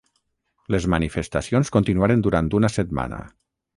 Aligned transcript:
Les 0.75 0.87
manifestacions 0.93 1.71
continuaren 1.77 2.25
durant 2.29 2.51
una 2.61 2.73
setmana. 2.81 3.21